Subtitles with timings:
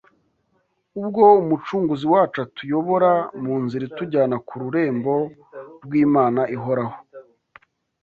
[0.99, 3.11] Ubwo Umucunguzi wacu atuyobora
[3.43, 5.13] mu nzira itujyana ku rurembo
[5.83, 6.95] rw’Imana ihoraho